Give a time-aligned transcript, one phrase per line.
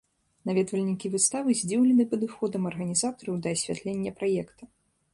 [0.49, 4.63] Наведвальнікі выставы здзіўлены падыходам арганізатараў да асвятлення праекта.